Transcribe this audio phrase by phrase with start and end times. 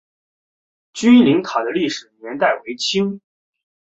[0.93, 3.21] 君灵塔的历史年代为清。